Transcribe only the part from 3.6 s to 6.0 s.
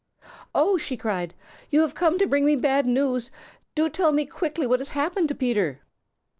Do tell me quickly what has happened to Peter!"